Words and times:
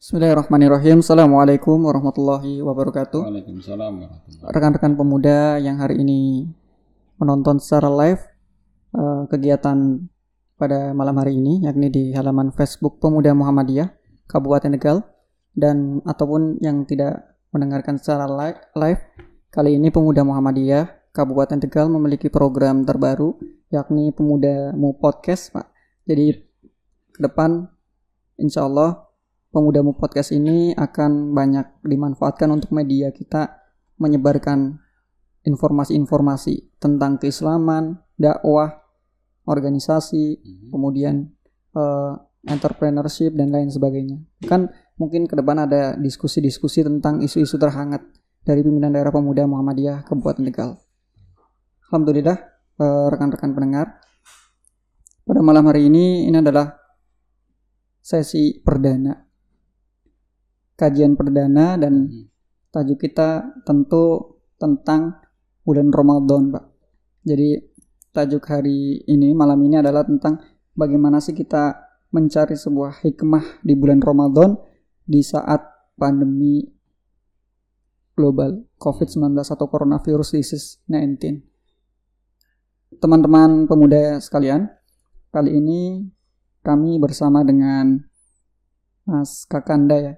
Bismillahirrahmanirrahim. 0.00 1.04
Assalamualaikum 1.04 1.76
warahmatullahi 1.84 2.64
wabarakatuh. 2.64 3.20
Waalaikumsalam 3.20 4.00
warahmatullahi 4.00 4.48
Rekan-rekan 4.48 4.96
pemuda 4.96 5.60
yang 5.60 5.76
hari 5.76 6.00
ini 6.00 6.48
menonton 7.20 7.60
secara 7.60 7.92
live 7.92 8.24
eh, 8.96 9.22
kegiatan 9.28 10.00
pada 10.56 10.96
malam 10.96 11.20
hari 11.20 11.36
ini, 11.36 11.68
yakni 11.68 11.92
di 11.92 12.16
halaman 12.16 12.48
Facebook 12.48 12.96
Pemuda 12.96 13.36
Muhammadiyah 13.36 13.92
Kabupaten 14.24 14.72
Tegal 14.72 15.04
dan 15.52 16.00
ataupun 16.08 16.56
yang 16.64 16.88
tidak 16.88 17.36
mendengarkan 17.52 18.00
secara 18.00 18.24
li- 18.24 18.64
live, 18.80 19.04
kali 19.52 19.76
ini 19.76 19.92
Pemuda 19.92 20.24
Muhammadiyah 20.24 21.12
Kabupaten 21.12 21.60
Tegal 21.60 21.92
memiliki 21.92 22.32
program 22.32 22.88
terbaru, 22.88 23.36
yakni 23.68 24.16
Pemuda 24.16 24.72
Mu 24.72 24.96
Podcast, 24.96 25.52
Pak. 25.52 25.68
Jadi 26.08 26.40
ke 27.12 27.20
depan, 27.20 27.68
insya 28.40 28.64
Allah 28.64 29.09
Pemuda 29.50 29.82
Mu 29.82 29.98
Podcast 29.98 30.30
ini 30.30 30.70
akan 30.78 31.34
banyak 31.34 31.82
dimanfaatkan 31.82 32.46
untuk 32.54 32.70
media 32.70 33.10
kita 33.10 33.58
menyebarkan 33.98 34.78
informasi-informasi 35.42 36.78
tentang 36.78 37.18
keislaman, 37.18 37.98
dakwah, 38.14 38.78
organisasi, 39.50 40.38
kemudian 40.70 41.34
eh, 41.74 42.12
entrepreneurship 42.46 43.34
dan 43.34 43.50
lain 43.50 43.74
sebagainya. 43.74 44.22
Kan 44.46 44.70
mungkin 44.94 45.26
ke 45.26 45.34
depan 45.34 45.66
ada 45.66 45.98
diskusi-diskusi 45.98 46.86
tentang 46.86 47.18
isu-isu 47.18 47.58
terhangat 47.58 48.06
dari 48.46 48.62
pimpinan 48.62 48.94
daerah 48.94 49.10
pemuda 49.10 49.50
Muhammadiyah 49.50 50.06
Kabupaten 50.06 50.46
Tegal. 50.46 50.78
Alhamdulillah 51.90 52.38
eh, 52.78 53.06
rekan-rekan 53.10 53.50
pendengar. 53.50 53.98
Pada 55.26 55.42
malam 55.42 55.66
hari 55.66 55.90
ini 55.90 56.30
ini 56.30 56.38
adalah 56.38 56.70
sesi 57.98 58.62
perdana 58.62 59.29
kajian 60.80 61.12
perdana 61.12 61.76
dan 61.76 62.08
Hmm. 62.08 62.24
tajuk 62.72 63.04
kita 63.04 63.60
tentu 63.68 64.40
tentang 64.56 65.20
bulan 65.60 65.92
Ramadan, 65.92 66.56
Pak. 66.56 66.64
Jadi 67.28 67.60
tajuk 68.16 68.40
hari 68.48 69.04
ini 69.04 69.36
malam 69.36 69.60
ini 69.60 69.76
adalah 69.76 70.08
tentang 70.08 70.40
bagaimana 70.72 71.20
sih 71.20 71.36
kita 71.36 71.76
mencari 72.10 72.56
sebuah 72.56 73.04
hikmah 73.04 73.60
di 73.60 73.76
bulan 73.76 74.00
Ramadan 74.00 74.56
di 75.04 75.20
saat 75.20 75.60
pandemi 76.00 76.64
global 78.16 78.64
COVID-19 78.80 79.36
atau 79.36 79.66
coronavirus 79.68 80.40
disease 80.40 80.80
19. 80.88 81.44
Teman-teman 82.98 83.70
pemuda 83.70 84.18
sekalian, 84.18 84.66
kali 85.30 85.56
ini 85.56 86.10
kami 86.60 86.98
bersama 86.98 87.46
dengan 87.46 88.02
Mas 89.06 89.46
Kakanda 89.46 89.96
ya. 89.96 90.14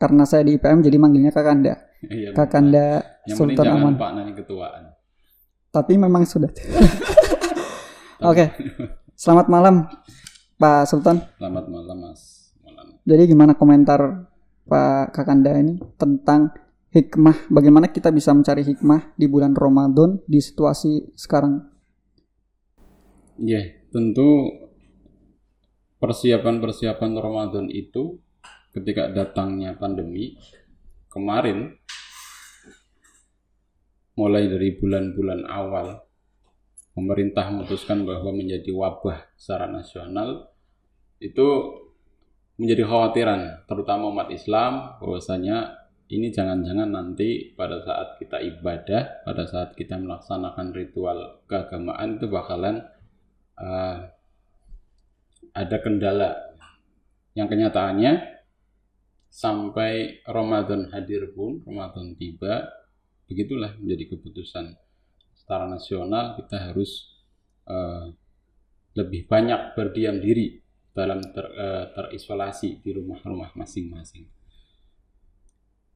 Karena 0.00 0.24
saya 0.24 0.48
di 0.48 0.56
IPM 0.56 0.80
jadi 0.80 0.96
manggilnya 0.96 1.28
Kakanda. 1.28 1.76
Iya, 2.00 2.32
Kakanda 2.32 3.04
Yang 3.28 3.36
Sultan 3.36 3.66
Aman. 3.68 3.94
Pak 4.00 4.10
nanti 4.16 4.32
ketuaan. 4.32 4.96
Tapi 5.68 6.00
memang 6.00 6.24
sudah. 6.24 6.48
Oke. 8.32 8.48
Selamat 9.12 9.52
malam 9.52 9.84
Pak 10.56 10.88
Sultan. 10.88 11.20
Selamat 11.36 11.68
malam 11.68 11.96
Mas. 12.00 12.48
Malam. 12.64 12.96
Jadi 13.04 13.22
gimana 13.28 13.52
komentar 13.52 14.24
Pak 14.64 15.12
Kakanda 15.12 15.52
ini 15.60 15.76
tentang 16.00 16.48
hikmah 16.96 17.52
bagaimana 17.52 17.92
kita 17.92 18.08
bisa 18.08 18.32
mencari 18.32 18.64
hikmah 18.64 19.12
di 19.20 19.28
bulan 19.28 19.52
Ramadan 19.52 20.16
di 20.24 20.40
situasi 20.40 21.12
sekarang? 21.12 21.60
Iya, 23.36 23.84
tentu 23.92 24.48
persiapan-persiapan 26.00 27.10
Ramadan 27.20 27.68
itu 27.68 28.16
ketika 28.70 29.10
datangnya 29.10 29.74
pandemi 29.74 30.38
kemarin 31.10 31.74
mulai 34.14 34.46
dari 34.46 34.76
bulan-bulan 34.78 35.46
awal 35.48 36.06
pemerintah 36.94 37.50
memutuskan 37.50 38.04
bahwa 38.04 38.34
menjadi 38.34 38.70
wabah 38.74 39.34
secara 39.34 39.70
nasional 39.70 40.50
itu 41.22 41.48
menjadi 42.60 42.84
khawatiran 42.84 43.64
terutama 43.64 44.12
umat 44.12 44.28
Islam 44.30 45.00
bahwasanya 45.00 45.80
ini 46.10 46.34
jangan-jangan 46.34 46.90
nanti 46.90 47.54
pada 47.54 47.80
saat 47.86 48.18
kita 48.18 48.42
ibadah 48.42 49.24
pada 49.24 49.46
saat 49.46 49.78
kita 49.78 49.96
melaksanakan 49.96 50.74
ritual 50.74 51.40
keagamaan 51.46 52.18
itu 52.18 52.26
bakalan 52.26 52.82
eh, 53.56 53.98
ada 55.54 55.76
kendala. 55.82 56.30
Yang 57.34 57.48
kenyataannya 57.56 58.12
sampai 59.30 60.26
Ramadan 60.26 60.90
hadir 60.90 61.30
pun 61.30 61.62
Ramadan 61.62 62.18
tiba 62.18 62.66
begitulah 63.30 63.78
menjadi 63.78 64.18
keputusan 64.18 64.74
secara 65.38 65.70
nasional 65.70 66.34
kita 66.34 66.58
harus 66.58 67.06
eh, 67.70 68.10
lebih 68.98 69.30
banyak 69.30 69.78
berdiam 69.78 70.18
diri 70.18 70.58
dalam 70.90 71.22
ter- 71.30 71.54
eh, 71.54 71.86
terisolasi 71.94 72.82
di 72.82 72.90
rumah-rumah 72.90 73.54
masing-masing. 73.54 74.26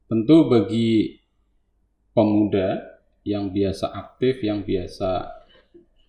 Tentu 0.07 0.47
bagi 0.47 1.19
pemuda 2.15 2.79
yang 3.27 3.51
biasa 3.51 3.91
aktif, 3.91 4.39
yang 4.47 4.63
biasa 4.63 5.11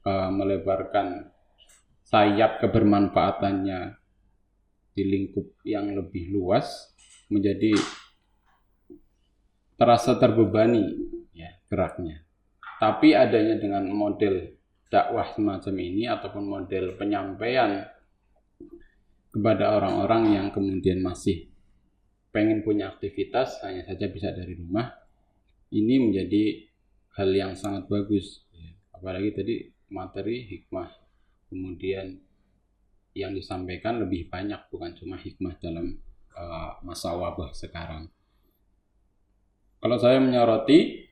eh, 0.07 0.31
melebarkan 0.31 1.27
sayap 2.07 2.63
kebermanfaatannya 2.63 3.99
di 4.95 5.03
lingkup 5.03 5.59
yang 5.67 5.91
lebih 5.91 6.31
luas 6.33 6.96
menjadi 7.29 7.75
terasa 9.77 10.17
terbebani 10.17 10.85
ya 11.37 11.53
geraknya. 11.69 12.25
Tapi 12.77 13.17
adanya 13.17 13.57
dengan 13.57 13.89
model 13.89 14.57
dakwah 14.93 15.33
semacam 15.35 15.75
ini 15.81 16.05
ataupun 16.07 16.45
model 16.45 16.95
penyampaian 16.95 17.85
kepada 19.33 19.77
orang-orang 19.77 20.33
yang 20.33 20.47
kemudian 20.49 21.05
masih 21.05 21.51
pengen 22.33 22.65
punya 22.65 22.93
aktivitas 22.93 23.61
hanya 23.65 23.85
saja 23.85 24.09
bisa 24.09 24.33
dari 24.33 24.57
rumah 24.57 24.93
ini 25.73 26.09
menjadi 26.09 26.69
hal 27.17 27.33
yang 27.33 27.53
sangat 27.57 27.89
bagus 27.89 28.45
ya. 28.53 28.77
apalagi 28.93 29.33
tadi 29.33 29.55
materi 29.89 30.45
hikmah 30.45 30.89
kemudian 31.49 32.17
yang 33.17 33.33
disampaikan 33.33 34.05
lebih 34.05 34.29
banyak 34.29 34.69
bukan 34.69 34.93
cuma 35.01 35.17
hikmah 35.17 35.57
dalam 35.57 35.97
uh, 36.37 36.79
masa 36.85 37.17
wabah 37.17 37.51
sekarang. 37.57 38.13
Kalau 39.81 39.97
saya 39.97 40.21
menyoroti 40.21 41.09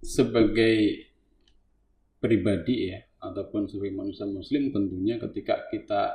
sebagai 0.00 1.06
pribadi 2.20 2.92
ya 2.92 3.00
ataupun 3.20 3.66
sebagai 3.68 3.96
manusia 3.96 4.24
muslim 4.28 4.70
tentunya 4.70 5.18
ketika 5.18 5.66
kita 5.68 6.14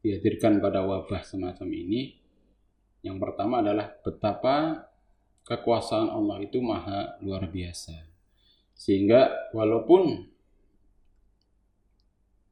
dihadirkan 0.00 0.62
pada 0.62 0.86
wabah 0.86 1.22
semacam 1.26 1.68
ini 1.72 2.16
yang 3.06 3.22
pertama 3.22 3.62
adalah 3.62 3.94
betapa 4.02 4.86
kekuasaan 5.46 6.10
Allah 6.10 6.42
itu 6.42 6.58
maha 6.58 7.14
luar 7.22 7.46
biasa. 7.46 7.94
Sehingga 8.74 9.50
walaupun 9.54 10.26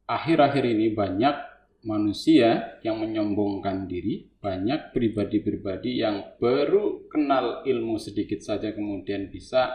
akhir-akhir 0.07 0.65
ini 0.65 0.95
banyak 0.95 1.37
manusia 1.85 2.81
yang 2.81 3.01
menyombongkan 3.01 3.85
diri, 3.85 4.25
banyak 4.41 4.97
pribadi-pribadi 4.97 6.01
yang 6.01 6.37
baru 6.41 7.09
kenal 7.13 7.65
ilmu 7.65 8.01
sedikit 8.01 8.41
saja 8.41 8.73
kemudian 8.73 9.29
bisa 9.29 9.73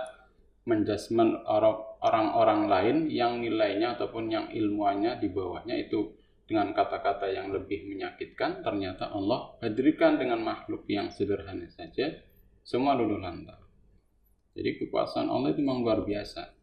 menjasmen 0.65 1.45
orang- 1.45 2.01
orang-orang 2.01 2.61
lain 2.69 2.97
yang 3.09 3.41
nilainya 3.41 3.97
ataupun 3.97 4.29
yang 4.29 4.45
ilmuannya 4.53 5.17
di 5.17 5.29
bawahnya 5.29 5.77
itu 5.77 6.13
dengan 6.50 6.73
kata-kata 6.73 7.29
yang 7.29 7.53
lebih 7.53 7.85
menyakitkan 7.85 8.65
ternyata 8.65 9.13
Allah 9.13 9.53
hadirkan 9.62 10.17
dengan 10.17 10.41
makhluk 10.41 10.85
yang 10.89 11.13
sederhana 11.13 11.69
saja 11.69 12.09
semua 12.65 12.97
luluh 12.97 13.21
lantak. 13.21 13.57
Jadi 14.57 14.81
kekuasaan 14.81 15.29
Allah 15.29 15.53
itu 15.53 15.62
memang 15.62 15.85
luar 15.85 16.01
biasa. 16.01 16.53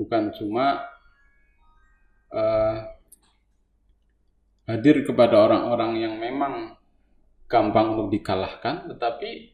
Bukan 0.00 0.32
cuma 0.40 0.88
eh, 2.32 2.78
hadir 4.64 5.04
kepada 5.04 5.44
orang-orang 5.44 6.00
yang 6.00 6.14
memang 6.16 6.76
gampang 7.48 7.96
untuk 7.96 8.08
dikalahkan, 8.12 8.88
tetapi 8.88 9.52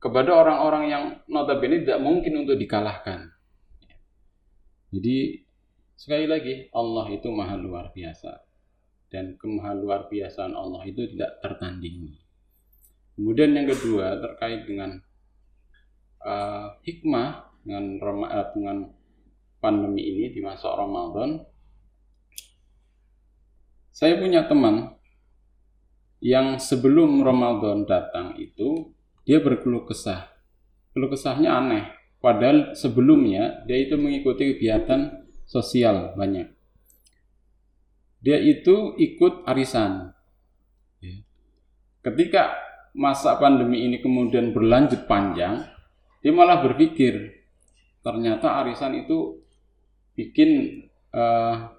kepada 0.00 0.36
orang-orang 0.36 0.84
yang 0.88 1.04
notabene 1.28 1.84
tidak 1.84 2.00
mungkin 2.00 2.44
untuk 2.44 2.56
dikalahkan. 2.60 3.32
Jadi 4.92 5.40
sekali 5.96 6.26
lagi 6.28 6.68
Allah 6.76 7.06
itu 7.12 7.28
maha 7.32 7.56
luar 7.56 7.90
biasa 7.92 8.44
dan 9.08 9.38
kemaha 9.38 9.72
luar 9.78 10.10
biasaan 10.10 10.52
Allah 10.52 10.82
itu 10.84 11.08
tidak 11.14 11.40
tertandingi. 11.40 12.20
Kemudian 13.14 13.54
yang 13.54 13.70
kedua 13.70 14.18
terkait 14.18 14.66
dengan 14.66 14.98
eh, 16.20 16.66
hikmah 16.82 17.28
dengan 17.62 17.84
eh, 18.02 18.46
dengan 18.52 18.76
pandemi 19.62 20.02
ini 20.04 20.34
di 20.34 20.44
masa 20.44 20.74
Ramadan 20.76 21.40
saya 23.94 24.18
punya 24.18 24.50
teman 24.50 24.98
yang 26.18 26.58
sebelum 26.58 27.22
Ramadan 27.22 27.86
datang 27.86 28.34
itu 28.42 28.90
dia 29.22 29.38
berkeluh 29.38 29.86
kesah. 29.86 30.34
Keluh 30.90 31.14
kesahnya 31.14 31.54
aneh. 31.54 31.94
Padahal 32.18 32.74
sebelumnya 32.74 33.62
dia 33.70 33.86
itu 33.86 33.94
mengikuti 33.94 34.58
kegiatan 34.58 35.30
sosial 35.46 36.10
banyak. 36.18 36.50
Dia 38.18 38.42
itu 38.42 38.98
ikut 38.98 39.46
arisan. 39.46 40.10
Ya. 40.98 41.22
Ketika 42.02 42.56
masa 42.98 43.38
pandemi 43.38 43.86
ini 43.86 44.02
kemudian 44.02 44.50
berlanjut 44.50 45.06
panjang, 45.06 45.70
dia 46.18 46.32
malah 46.34 46.66
berpikir 46.66 47.46
ternyata 48.02 48.58
arisan 48.64 49.06
itu 49.06 49.38
bikin 50.18 50.82
uh, 51.14 51.73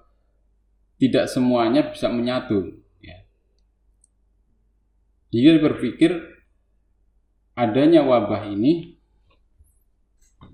tidak 0.96 1.28
semuanya 1.28 1.92
bisa 1.92 2.08
menyatu. 2.08 2.72
Ya. 3.00 3.24
Dia 5.32 5.60
berpikir 5.60 6.16
adanya 7.56 8.04
wabah 8.04 8.48
ini 8.48 8.96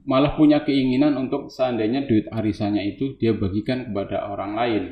malah 0.02 0.34
punya 0.34 0.66
keinginan 0.66 1.14
untuk 1.14 1.50
seandainya 1.50 2.06
duit 2.06 2.26
arisannya 2.30 2.94
itu 2.94 3.14
dia 3.18 3.34
bagikan 3.34 3.90
kepada 3.90 4.26
orang 4.30 4.58
lain. 4.58 4.84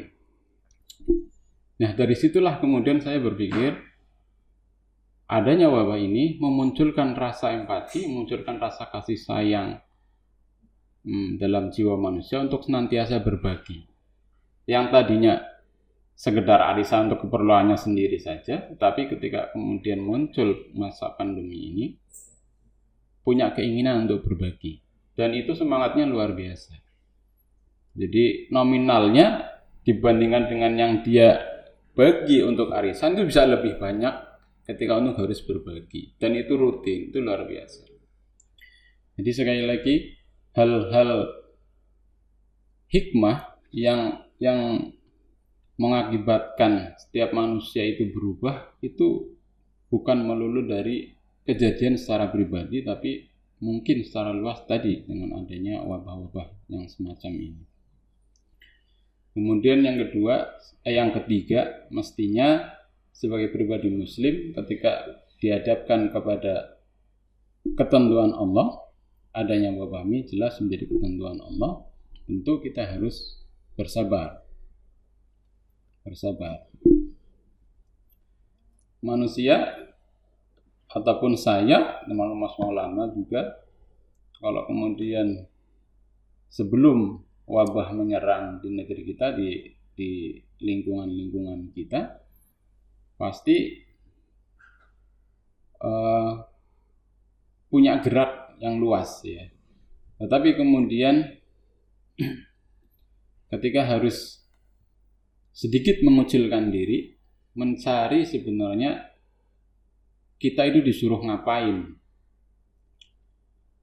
Nah 1.82 1.90
dari 1.98 2.14
situlah 2.14 2.62
kemudian 2.62 3.02
saya 3.02 3.18
berpikir 3.18 3.74
adanya 5.26 5.66
wabah 5.66 5.98
ini 5.98 6.38
memunculkan 6.38 7.18
rasa 7.18 7.54
empati, 7.54 8.06
memunculkan 8.06 8.62
rasa 8.62 8.86
kasih 8.90 9.18
sayang 9.18 9.82
hmm, 11.02 11.42
dalam 11.42 11.74
jiwa 11.74 11.98
manusia 11.98 12.38
untuk 12.38 12.62
senantiasa 12.62 13.18
berbagi. 13.22 13.89
Yang 14.70 14.84
tadinya 14.94 15.34
sekedar 16.14 16.62
arisan 16.70 17.10
untuk 17.10 17.26
keperluannya 17.26 17.74
sendiri 17.74 18.22
saja, 18.22 18.70
tapi 18.78 19.10
ketika 19.10 19.50
kemudian 19.50 19.98
muncul 19.98 20.70
masa 20.78 21.10
pandemi 21.18 21.74
ini, 21.74 21.86
punya 23.26 23.50
keinginan 23.50 24.06
untuk 24.06 24.30
berbagi 24.30 24.78
dan 25.18 25.34
itu 25.34 25.52
semangatnya 25.58 26.06
luar 26.06 26.32
biasa. 26.32 26.78
Jadi 27.98 28.48
nominalnya 28.54 29.58
dibandingkan 29.82 30.46
dengan 30.46 30.72
yang 30.78 30.92
dia 31.02 31.40
bagi 31.92 32.40
untuk 32.40 32.70
arisan 32.70 33.18
itu 33.18 33.28
bisa 33.28 33.44
lebih 33.44 33.76
banyak 33.76 34.14
ketika 34.64 35.02
untuk 35.02 35.18
harus 35.18 35.42
berbagi 35.42 36.14
dan 36.16 36.38
itu 36.38 36.54
rutin 36.54 37.10
itu 37.10 37.18
luar 37.18 37.44
biasa. 37.44 37.90
Jadi 39.18 39.30
sekali 39.34 39.62
lagi 39.66 39.94
hal-hal 40.56 41.28
hikmah 42.88 43.60
yang 43.74 44.29
yang 44.40 44.90
mengakibatkan 45.76 46.96
setiap 46.96 47.32
manusia 47.32 47.84
itu 47.84 48.08
berubah 48.12 48.74
itu 48.84 49.36
bukan 49.88 50.24
melulu 50.24 50.64
dari 50.68 51.12
kejadian 51.44 51.96
secara 51.96 52.28
pribadi 52.28 52.84
tapi 52.84 53.30
mungkin 53.60 54.02
secara 54.04 54.32
luas 54.32 54.64
tadi 54.64 55.04
dengan 55.04 55.36
adanya 55.40 55.84
wabah-wabah 55.84 56.72
yang 56.72 56.88
semacam 56.88 57.32
ini. 57.36 57.64
Kemudian 59.30 59.84
yang 59.86 60.00
kedua, 60.08 60.58
eh, 60.82 60.96
yang 60.96 61.14
ketiga, 61.14 61.86
mestinya 61.92 62.66
sebagai 63.14 63.52
pribadi 63.54 63.92
muslim 63.92 64.56
ketika 64.56 65.06
dihadapkan 65.38 66.10
kepada 66.10 66.80
ketentuan 67.76 68.34
Allah, 68.34 68.80
adanya 69.30 69.70
wabah 69.76 70.02
ini 70.08 70.26
jelas 70.26 70.58
menjadi 70.58 70.90
ketentuan 70.90 71.38
Allah, 71.38 71.86
tentu 72.26 72.58
kita 72.58 72.96
harus 72.96 73.39
bersabar. 73.80 74.44
Bersabar. 76.04 76.68
Manusia 79.00 79.88
ataupun 80.92 81.32
saya 81.40 82.04
teman-teman 82.04 82.52
Maulana 82.60 83.08
juga 83.16 83.64
kalau 84.36 84.68
kemudian 84.68 85.48
sebelum 86.52 87.24
wabah 87.48 87.96
menyerang 87.96 88.60
di 88.60 88.68
negeri 88.76 89.02
kita 89.08 89.32
di 89.32 89.72
di 89.96 90.36
lingkungan-lingkungan 90.60 91.72
kita 91.72 92.20
pasti 93.16 93.80
uh, 95.80 96.42
punya 97.70 98.02
gerak 98.02 98.58
yang 98.60 98.76
luas 98.82 99.22
ya 99.24 99.46
tetapi 100.18 100.58
kemudian 100.58 101.38
ketika 103.50 103.82
harus 103.82 104.46
sedikit 105.50 105.98
mengucilkan 106.06 106.70
diri 106.70 107.18
mencari 107.58 108.22
sebenarnya 108.22 109.10
kita 110.38 110.70
itu 110.70 110.80
disuruh 110.80 111.20
ngapain? 111.20 111.98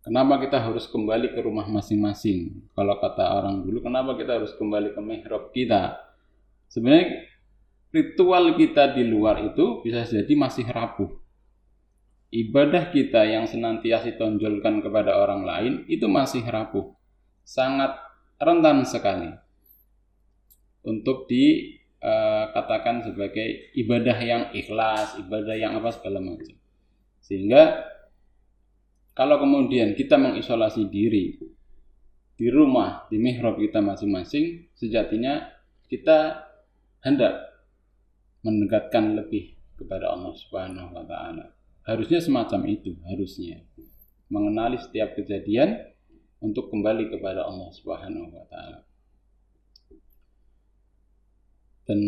Kenapa 0.07 0.39
kita 0.39 0.63
harus 0.63 0.87
kembali 0.87 1.35
ke 1.35 1.43
rumah 1.43 1.67
masing-masing? 1.67 2.63
Kalau 2.71 2.95
kata 2.95 3.27
orang 3.27 3.67
dulu, 3.67 3.83
kenapa 3.83 4.15
kita 4.15 4.39
harus 4.39 4.55
kembali 4.55 4.95
ke 4.95 5.01
mihrab 5.03 5.51
kita? 5.51 5.99
Sebenarnya 6.71 7.27
ritual 7.91 8.55
kita 8.55 8.95
di 8.95 9.03
luar 9.03 9.43
itu 9.43 9.83
bisa 9.83 10.07
jadi 10.07 10.31
masih 10.31 10.63
rapuh. 10.71 11.11
Ibadah 12.31 12.87
kita 12.95 13.27
yang 13.27 13.51
senantiasa 13.51 14.15
ditonjolkan 14.15 14.79
kepada 14.79 15.19
orang 15.19 15.43
lain 15.43 15.73
itu 15.91 16.07
masih 16.07 16.39
rapuh. 16.47 16.95
Sangat 17.43 17.99
rentan 18.39 18.87
sekali 18.87 19.46
untuk 20.87 21.27
di 21.27 21.75
uh, 21.99 22.55
katakan 22.55 23.03
sebagai 23.03 23.75
ibadah 23.75 24.17
yang 24.23 24.43
ikhlas, 24.55 25.19
ibadah 25.19 25.55
yang 25.59 25.75
apa 25.75 25.91
segala 25.91 26.23
macam. 26.23 26.55
Sehingga 27.19 27.83
kalau 29.11 29.43
kemudian 29.43 29.99
kita 29.99 30.15
mengisolasi 30.15 30.87
diri 30.87 31.35
di 32.39 32.47
rumah, 32.47 33.03
di 33.11 33.19
mihrab 33.19 33.59
kita 33.59 33.83
masing-masing, 33.83 34.71
sejatinya 34.79 35.51
kita 35.91 36.47
hendak 37.03 37.35
mendekatkan 38.47 39.19
lebih 39.19 39.59
kepada 39.75 40.15
Allah 40.15 40.33
Subhanahu 40.39 40.95
wa 40.95 41.03
taala. 41.03 41.51
Harusnya 41.83 42.23
semacam 42.23 42.63
itu, 42.71 42.95
harusnya. 43.03 43.59
Mengenali 44.31 44.79
setiap 44.79 45.19
kejadian 45.19 45.83
untuk 46.39 46.71
kembali 46.71 47.11
kepada 47.11 47.43
Allah 47.43 47.69
Subhanahu 47.75 48.31
wa 48.31 48.45
taala 48.47 48.86
dan 51.87 51.99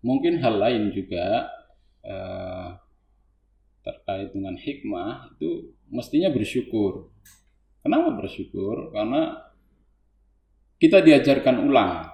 mungkin 0.00 0.40
hal 0.40 0.56
lain 0.56 0.96
juga 0.96 1.52
uh, 2.00 2.80
terkait 3.84 4.32
dengan 4.32 4.56
hikmah 4.56 5.36
itu 5.36 5.76
mestinya 5.92 6.32
bersyukur. 6.32 7.12
Kenapa 7.84 8.16
bersyukur? 8.18 8.90
Karena 8.90 9.46
kita 10.80 11.04
diajarkan 11.04 11.62
ulang 11.62 12.10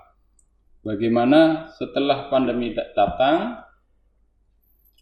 bagaimana 0.82 1.70
setelah 1.72 2.28
pandemi 2.28 2.74
datang 2.74 3.62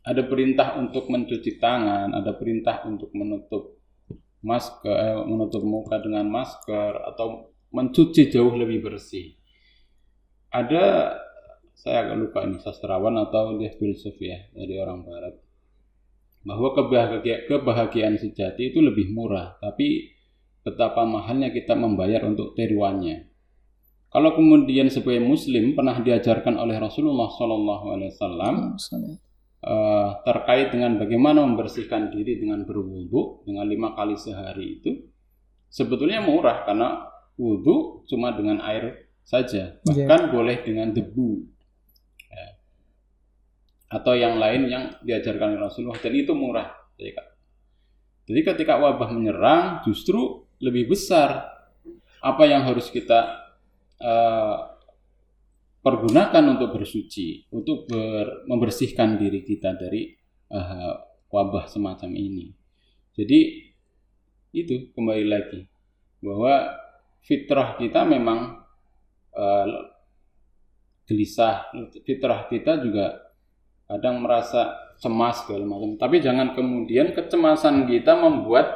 ada 0.00 0.22
perintah 0.24 0.80
untuk 0.80 1.12
mencuci 1.12 1.60
tangan, 1.60 2.12
ada 2.16 2.32
perintah 2.36 2.84
untuk 2.88 3.12
menutup 3.12 3.80
masker, 4.40 4.88
eh, 4.88 5.20
menutup 5.28 5.60
muka 5.60 6.00
dengan 6.00 6.24
masker 6.28 7.04
atau 7.12 7.52
mencuci 7.72 8.32
jauh 8.32 8.56
lebih 8.56 8.80
bersih. 8.80 9.36
Ada 10.50 11.16
saya 11.80 12.04
agak 12.04 12.16
lupa 12.20 12.44
ini 12.44 12.60
sastrawan 12.60 13.16
atau 13.16 13.56
dia 13.56 13.72
filsuf 13.72 14.20
ya 14.20 14.36
dari 14.52 14.76
orang 14.76 15.00
barat 15.00 15.34
bahwa 16.44 16.76
kebahagiaan, 16.76 17.48
kebahagiaan 17.48 18.16
sejati 18.20 18.68
itu 18.68 18.84
lebih 18.84 19.08
murah 19.08 19.56
tapi 19.64 20.12
betapa 20.60 21.08
mahalnya 21.08 21.48
kita 21.48 21.72
membayar 21.72 22.28
untuk 22.28 22.52
tiruannya 22.52 23.32
kalau 24.12 24.36
kemudian 24.36 24.92
sebagai 24.92 25.24
muslim 25.24 25.72
pernah 25.72 25.96
diajarkan 25.96 26.60
oleh 26.60 26.76
Rasulullah 26.76 27.32
Shallallahu 27.32 27.86
Alaihi 27.96 28.12
Wasallam 28.12 28.54
uh, 29.64 30.08
terkait 30.28 30.68
dengan 30.76 31.00
bagaimana 31.00 31.48
membersihkan 31.48 32.12
diri 32.12 32.44
dengan 32.44 32.68
berwudu 32.68 33.48
dengan 33.48 33.64
lima 33.64 33.96
kali 33.96 34.20
sehari 34.20 34.84
itu 34.84 35.00
sebetulnya 35.72 36.20
murah 36.20 36.68
karena 36.68 37.08
wudhu 37.40 38.04
cuma 38.04 38.36
dengan 38.36 38.60
air 38.68 39.08
saja 39.24 39.80
iya. 39.80 40.04
bahkan 40.04 40.28
yeah. 40.28 40.32
boleh 40.32 40.56
dengan 40.60 40.92
debu 40.92 41.59
atau 43.90 44.14
yang 44.14 44.38
lain 44.38 44.70
yang 44.70 44.84
diajarkan 45.02 45.58
Rasulullah 45.58 45.98
dan 45.98 46.14
itu 46.14 46.30
murah. 46.30 46.70
Jadi 48.30 48.40
ketika 48.46 48.78
wabah 48.78 49.10
menyerang 49.10 49.82
justru 49.82 50.46
lebih 50.62 50.94
besar 50.94 51.50
apa 52.22 52.44
yang 52.46 52.62
harus 52.62 52.86
kita 52.92 53.50
uh, 53.98 54.56
pergunakan 55.82 56.44
untuk 56.54 56.76
bersuci, 56.76 57.50
untuk 57.50 57.88
ber, 57.90 58.46
membersihkan 58.46 59.18
diri 59.18 59.42
kita 59.42 59.74
dari 59.74 60.12
uh, 60.52 60.94
wabah 61.32 61.66
semacam 61.66 62.14
ini. 62.14 62.52
Jadi 63.16 63.40
itu 64.54 64.92
kembali 64.94 65.26
lagi 65.26 65.66
bahwa 66.22 66.76
fitrah 67.24 67.74
kita 67.80 68.06
memang 68.06 68.60
uh, 69.34 69.66
gelisah, 71.08 71.72
fitrah 72.06 72.46
kita 72.46 72.78
juga 72.84 73.29
kadang 73.90 74.22
merasa 74.22 74.94
cemas 75.02 75.42
segala 75.42 75.66
macam. 75.66 75.98
Tapi 75.98 76.22
jangan 76.22 76.54
kemudian 76.54 77.10
kecemasan 77.10 77.90
kita 77.90 78.14
membuat 78.14 78.70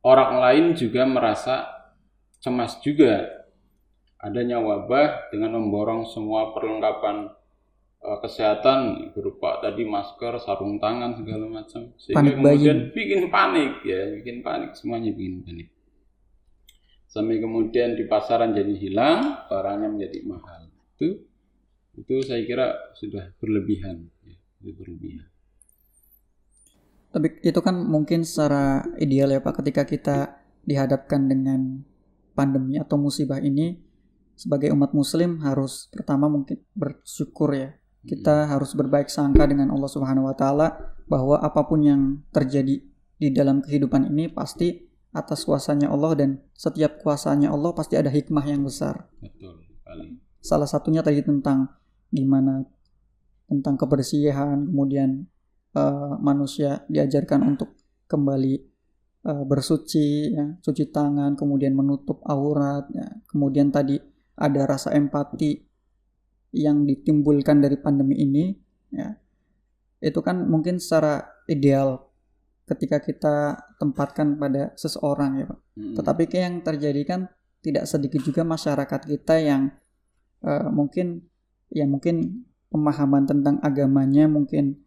orang 0.00 0.40
lain 0.40 0.64
juga 0.72 1.04
merasa 1.04 1.68
cemas 2.40 2.80
juga. 2.80 3.28
Adanya 4.16 4.64
wabah 4.64 5.28
dengan 5.28 5.60
memborong 5.60 6.08
semua 6.08 6.56
perlengkapan 6.56 7.28
uh, 8.00 8.18
kesehatan 8.24 9.12
berupa 9.12 9.60
tadi 9.60 9.84
masker, 9.84 10.40
sarung 10.40 10.80
tangan 10.80 11.20
segala 11.20 11.44
macam. 11.44 11.92
Sehingga 12.00 12.16
Panik 12.16 12.34
kemudian 12.40 12.78
bikin 12.96 13.22
panik 13.28 13.72
ya, 13.84 14.00
bikin 14.16 14.40
panik. 14.40 14.72
Semuanya 14.72 15.12
bikin 15.12 15.44
panik. 15.44 15.68
Sampai 17.06 17.38
kemudian 17.44 17.92
di 17.92 18.08
pasaran 18.08 18.56
jadi 18.56 18.72
hilang, 18.72 19.46
barangnya 19.52 19.88
menjadi 19.92 20.18
mahal. 20.24 20.72
Itu 20.96 21.28
itu 21.96 22.14
saya 22.22 22.44
kira 22.44 22.66
sudah 22.92 23.32
berlebihan, 23.40 24.06
ya, 24.22 24.36
sudah 24.60 24.74
berlebihan. 24.76 25.26
Tapi 27.16 27.40
itu 27.40 27.60
kan 27.64 27.80
mungkin 27.80 28.28
secara 28.28 28.84
ideal 29.00 29.32
ya 29.32 29.40
Pak 29.40 29.64
ketika 29.64 29.88
kita 29.88 30.16
dihadapkan 30.68 31.24
dengan 31.24 31.80
pandemi 32.36 32.76
atau 32.76 33.00
musibah 33.00 33.40
ini 33.40 33.80
sebagai 34.36 34.68
umat 34.76 34.92
muslim 34.92 35.40
harus 35.40 35.88
pertama 35.88 36.28
mungkin 36.28 36.60
bersyukur 36.76 37.56
ya. 37.56 37.72
Kita 38.06 38.46
harus 38.52 38.76
berbaik 38.76 39.08
sangka 39.08 39.48
dengan 39.48 39.72
Allah 39.72 39.90
Subhanahu 39.90 40.28
wa 40.28 40.36
taala 40.36 40.94
bahwa 41.08 41.40
apa 41.40 41.64
pun 41.64 41.80
yang 41.82 42.02
terjadi 42.30 42.84
di 43.16 43.28
dalam 43.32 43.64
kehidupan 43.64 44.12
ini 44.12 44.28
pasti 44.28 44.84
atas 45.16 45.48
kuasanya 45.48 45.88
Allah 45.88 46.12
dan 46.12 46.30
setiap 46.52 47.00
kuasanya 47.00 47.48
Allah 47.48 47.72
pasti 47.72 47.96
ada 47.96 48.12
hikmah 48.12 48.44
yang 48.44 48.60
besar. 48.60 49.08
Betul 49.18 49.64
sekali. 49.64 50.20
Salah 50.42 50.68
satunya 50.68 51.00
tadi 51.00 51.24
tentang 51.24 51.75
gimana 52.10 52.62
tentang 53.46 53.78
kebersihan, 53.78 54.66
kemudian 54.66 55.26
eh, 55.74 56.14
manusia 56.18 56.82
diajarkan 56.90 57.56
untuk 57.56 57.74
kembali 58.10 58.54
eh, 59.26 59.44
bersuci, 59.46 60.34
ya, 60.34 60.46
cuci 60.62 60.90
tangan, 60.90 61.38
kemudian 61.38 61.74
menutup 61.74 62.22
aurat, 62.26 62.86
ya. 62.90 63.06
kemudian 63.30 63.70
tadi 63.70 63.98
ada 64.36 64.62
rasa 64.68 64.92
empati 64.92 65.62
yang 66.56 66.84
ditimbulkan 66.84 67.62
dari 67.62 67.76
pandemi 67.78 68.18
ini, 68.22 68.44
ya. 68.92 69.14
itu 70.02 70.20
kan 70.20 70.46
mungkin 70.46 70.78
secara 70.82 71.26
ideal 71.46 72.06
ketika 72.66 72.98
kita 72.98 73.34
tempatkan 73.78 74.34
pada 74.36 74.74
seseorang 74.74 75.38
ya 75.38 75.46
Pak. 75.46 75.58
Mm-mm. 75.78 75.94
Tetapi 75.94 76.22
yang 76.34 76.54
terjadi 76.66 77.02
kan 77.06 77.20
tidak 77.62 77.86
sedikit 77.86 78.20
juga 78.26 78.42
masyarakat 78.42 79.00
kita 79.06 79.34
yang 79.38 79.70
eh, 80.42 80.68
mungkin 80.70 81.30
ya 81.70 81.84
mungkin 81.88 82.46
pemahaman 82.70 83.26
tentang 83.26 83.56
agamanya 83.62 84.26
mungkin 84.26 84.78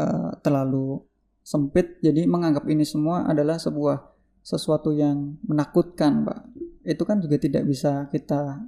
eh, 0.00 0.30
terlalu 0.40 1.04
sempit 1.44 1.96
jadi 2.04 2.28
menganggap 2.28 2.68
ini 2.68 2.84
semua 2.84 3.24
adalah 3.24 3.56
sebuah 3.56 4.18
sesuatu 4.48 4.96
yang 4.96 5.36
menakutkan, 5.44 6.24
Pak. 6.24 6.40
Itu 6.88 7.04
kan 7.04 7.20
juga 7.20 7.36
tidak 7.36 7.68
bisa 7.68 8.08
kita 8.08 8.64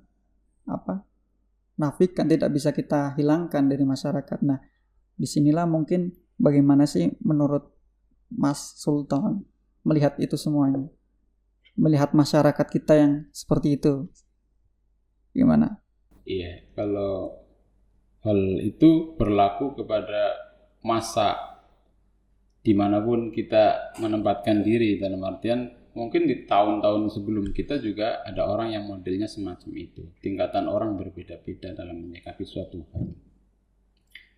apa? 0.68 1.08
nafikan, 1.80 2.28
tidak 2.28 2.52
bisa 2.52 2.76
kita 2.76 3.16
hilangkan 3.16 3.64
dari 3.64 3.80
masyarakat. 3.88 4.44
Nah, 4.44 4.60
di 5.16 5.24
sinilah 5.24 5.64
mungkin 5.64 6.12
bagaimana 6.36 6.84
sih 6.84 7.08
menurut 7.24 7.72
Mas 8.28 8.76
Sultan 8.76 9.48
melihat 9.80 10.20
itu 10.20 10.36
semuanya? 10.36 10.84
Melihat 11.80 12.12
masyarakat 12.12 12.66
kita 12.68 13.00
yang 13.00 13.12
seperti 13.32 13.80
itu. 13.80 14.12
Gimana? 15.32 15.79
Iya, 16.30 16.52
kalau 16.78 17.42
hal 18.22 18.38
itu 18.62 19.18
berlaku 19.18 19.74
kepada 19.74 20.38
masa 20.86 21.58
di 22.62 22.70
mana 22.76 23.02
pun 23.02 23.34
kita 23.34 23.96
menempatkan 23.98 24.62
diri 24.62 25.00
dalam 25.00 25.24
artian 25.26 25.90
mungkin 25.96 26.30
di 26.30 26.46
tahun-tahun 26.46 27.10
sebelum 27.10 27.50
kita 27.50 27.82
juga 27.82 28.22
ada 28.22 28.46
orang 28.46 28.78
yang 28.78 28.86
modelnya 28.86 29.26
semacam 29.26 29.70
itu. 29.74 30.06
Tingkatan 30.22 30.70
orang 30.70 30.94
berbeda-beda 30.94 31.74
dalam 31.74 31.98
menyikapi 31.98 32.44
suatu 32.46 32.78
hal. 32.94 33.10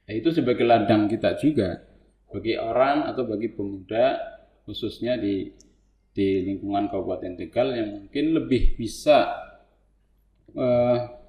Nah, 0.02 0.14
itu 0.16 0.32
sebagai 0.32 0.64
ladang 0.64 1.12
kita 1.12 1.36
juga 1.36 1.76
bagi 2.32 2.56
orang 2.56 3.04
atau 3.12 3.28
bagi 3.28 3.52
pemuda 3.52 4.16
khususnya 4.64 5.20
di 5.20 5.52
di 6.12 6.44
lingkungan 6.48 6.88
Kabupaten 6.88 7.36
Tegal 7.36 7.68
yang 7.76 7.88
mungkin 8.00 8.24
lebih 8.32 8.80
bisa 8.80 9.28
eh, 10.56 11.21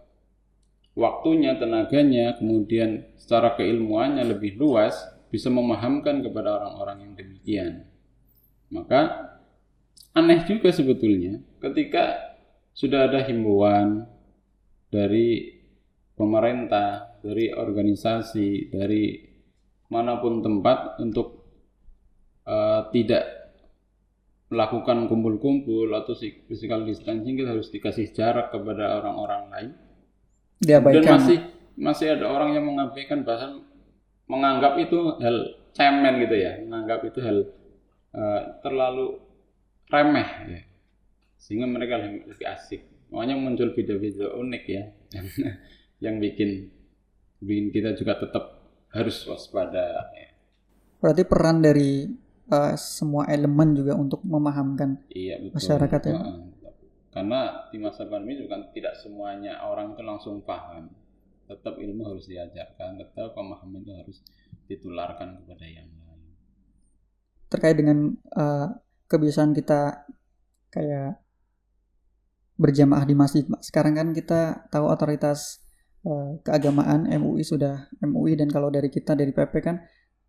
waktunya, 0.93 1.57
tenaganya, 1.57 2.38
kemudian 2.38 3.09
secara 3.17 3.57
keilmuannya 3.57 4.25
lebih 4.25 4.57
luas, 4.57 4.93
bisa 5.33 5.50
memahamkan 5.50 6.21
kepada 6.21 6.62
orang-orang 6.62 7.09
yang 7.09 7.13
demikian. 7.17 7.73
Maka 8.69 9.33
aneh 10.13 10.45
juga 10.45 10.69
sebetulnya 10.69 11.41
ketika 11.57 12.38
sudah 12.73 13.09
ada 13.09 13.25
himbauan 13.25 14.05
dari 14.93 15.57
pemerintah, 16.13 17.17
dari 17.25 17.50
organisasi, 17.50 18.69
dari 18.69 19.17
mana 19.89 20.21
pun 20.21 20.41
tempat 20.45 21.01
untuk 21.01 21.41
eh, 22.45 22.81
tidak 22.93 23.25
melakukan 24.53 25.09
kumpul-kumpul 25.09 25.89
atau 25.97 26.13
physical 26.45 26.85
distancing 26.85 27.33
kita 27.33 27.57
harus 27.57 27.73
dikasih 27.73 28.13
jarak 28.13 28.53
kepada 28.53 29.01
orang-orang 29.01 29.43
lain 29.50 29.71
dan 30.63 30.82
Diabaikan. 30.82 31.20
masih 31.20 31.39
masih 31.75 32.08
ada 32.15 32.25
orang 32.32 32.55
yang 32.55 32.65
mengabaikan 32.65 33.27
bahkan 33.27 33.62
menganggap 34.29 34.79
itu 34.79 35.20
hal 35.20 35.38
cemen 35.75 36.24
gitu 36.24 36.36
ya 36.38 36.62
menganggap 36.63 37.03
itu 37.03 37.20
hal 37.20 37.38
eh, 38.15 38.41
terlalu 38.63 39.20
remeh 39.91 40.29
ya. 40.48 40.62
sehingga 41.38 41.67
mereka 41.67 42.00
lebih, 42.00 42.29
lebih 42.32 42.48
asik 42.48 42.82
makanya 43.13 43.36
muncul 43.38 43.70
video-video 43.75 44.39
unik 44.41 44.63
ya 44.65 44.84
yang, 45.13 45.27
yang 46.05 46.15
bikin 46.17 46.72
bikin 47.43 47.67
kita 47.75 47.93
juga 48.00 48.17
tetap 48.17 48.63
harus 48.93 49.25
waspada 49.25 50.10
ya. 50.13 50.29
Berarti 51.03 51.24
peran 51.27 51.60
dari 51.60 52.08
eh, 52.48 52.74
semua 52.79 53.27
elemen 53.27 53.75
juga 53.75 53.93
untuk 53.98 54.24
memahamkan 54.24 55.03
iya 55.12 55.41
betul 55.41 55.58
Masyarakat 55.60 56.01
ya, 56.08 56.13
Pak? 56.15 56.25
Karena 57.13 57.70
di 57.70 57.77
masa 57.77 58.10
pandemi 58.10 58.41
juga 58.41 58.58
tidak 58.74 58.98
semuanya 58.98 59.62
orang 59.62 59.93
itu 59.93 60.01
langsung 60.01 60.41
paham 60.41 60.89
tetap 61.46 61.77
ilmu 61.77 62.01
harus 62.10 62.25
diajarkan 62.25 62.98
tetap 62.98 63.38
pemahaman 63.38 63.84
itu 63.86 63.93
harus 63.93 64.17
ditularkan 64.65 65.43
kepada 65.43 65.67
yang 65.67 65.86
lain 65.91 66.03
terkait 67.53 67.77
dengan 67.77 68.17
eh, 68.17 68.67
kebiasaan 69.05 69.53
kita 69.53 70.10
kayak 70.74 71.22
berjamaah 72.58 73.05
di 73.05 73.13
masjid. 73.13 73.46
Pak. 73.46 73.62
Sekarang 73.62 73.93
kan 73.93 74.10
kita 74.10 74.65
tahu 74.74 74.89
otoritas 74.89 75.62
eh, 76.01 76.41
keagamaan 76.41 77.05
MUI 77.05 77.46
sudah 77.46 77.93
MUI 78.01 78.34
dan 78.41 78.50
kalau 78.50 78.74
dari 78.74 78.89
kita 78.89 79.13
dari 79.13 79.29
PP 79.29 79.53
kan 79.62 79.77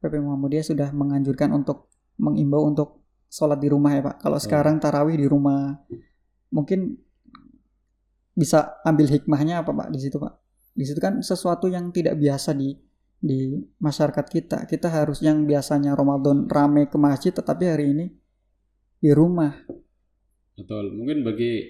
PP 0.04 0.20
Muhammadiyah 0.20 0.66
sudah 0.68 0.88
menganjurkan 0.92 1.48
untuk 1.56 1.88
mengimbau 2.20 2.68
untuk 2.68 3.08
sholat 3.32 3.56
di 3.56 3.72
rumah 3.72 3.96
ya 3.96 4.04
Pak. 4.04 4.20
Kalau 4.20 4.36
sekarang 4.36 4.76
tarawih 4.76 5.16
di 5.16 5.24
rumah, 5.24 5.72
mungkin 6.54 6.94
bisa 8.34 8.78
ambil 8.86 9.10
hikmahnya 9.10 9.66
apa 9.66 9.74
Pak 9.74 9.90
di 9.90 9.98
situ 9.98 10.22
Pak? 10.22 10.34
Di 10.74 10.86
situ 10.86 10.98
kan 11.02 11.18
sesuatu 11.18 11.66
yang 11.66 11.90
tidak 11.90 12.14
biasa 12.18 12.54
di 12.54 12.70
di 13.18 13.58
masyarakat 13.82 14.26
kita. 14.30 14.58
Kita 14.70 14.86
harus 14.90 15.18
yang 15.18 15.42
biasanya 15.46 15.98
Ramadan 15.98 16.46
rame 16.46 16.86
ke 16.86 16.94
masjid, 16.94 17.34
tetapi 17.34 17.64
hari 17.66 17.86
ini 17.90 18.06
di 19.02 19.10
rumah. 19.10 19.52
betul 20.54 20.94
mungkin 20.94 21.26
bagi 21.26 21.66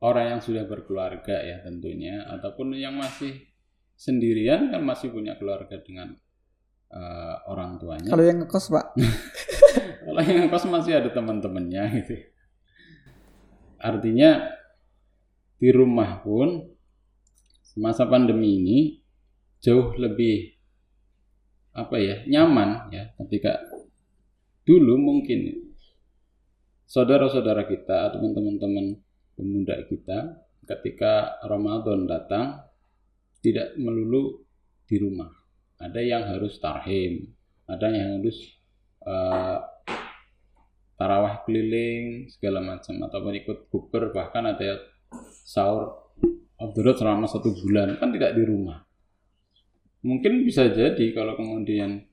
orang 0.00 0.32
yang 0.32 0.40
sudah 0.40 0.64
berkeluarga 0.64 1.44
ya 1.44 1.60
tentunya 1.60 2.24
ataupun 2.24 2.72
yang 2.72 2.96
masih 2.96 3.36
sendirian 4.00 4.72
kan 4.72 4.80
masih 4.80 5.12
punya 5.12 5.36
keluarga 5.36 5.76
dengan 5.84 6.16
eh, 6.88 7.36
orang 7.52 7.76
tuanya 7.76 8.08
Kalau 8.08 8.24
yang 8.24 8.40
ngekos 8.40 8.72
Pak, 8.72 8.86
Kalau 10.04 10.20
yang 10.20 10.52
kos 10.52 10.64
masih 10.68 10.92
ada 11.00 11.10
teman-temannya 11.10 11.82
gitu. 11.98 12.14
Artinya 13.84 14.48
di 15.60 15.68
rumah 15.68 16.24
pun 16.24 16.64
masa 17.76 18.08
pandemi 18.08 18.56
ini 18.56 18.78
jauh 19.60 19.92
lebih 20.00 20.56
apa 21.76 21.96
ya 22.00 22.16
nyaman 22.24 22.88
ya. 22.88 23.12
Ketika 23.20 23.60
dulu 24.64 24.96
mungkin 24.96 25.68
saudara-saudara 26.88 27.68
kita 27.68 28.08
atau 28.08 28.24
teman-teman 28.24 28.96
pemuda 29.36 29.76
kita 29.84 30.40
ketika 30.64 31.36
Ramadan 31.44 32.08
datang 32.08 32.64
tidak 33.44 33.76
melulu 33.76 34.40
di 34.88 34.96
rumah. 34.96 35.28
Ada 35.76 36.00
yang 36.00 36.24
harus 36.24 36.56
tarhim 36.56 37.34
ada 37.68 37.86
yang 37.88 38.20
harus 38.20 38.36
eh, 39.04 39.58
tarawah 40.94 41.42
keliling 41.46 42.30
segala 42.30 42.62
macam. 42.62 42.98
Ataupun 43.04 43.32
ikut 43.38 43.58
bukber 43.70 44.14
bahkan 44.14 44.46
ada 44.48 44.80
sahur. 45.44 46.02
Abdurrahman 46.54 47.26
selama 47.26 47.26
satu 47.26 47.50
bulan 47.50 47.98
kan 47.98 48.14
tidak 48.14 48.38
di 48.38 48.42
rumah. 48.46 48.86
Mungkin 50.06 50.46
bisa 50.46 50.70
jadi 50.70 51.10
kalau 51.10 51.34
kemudian 51.34 52.06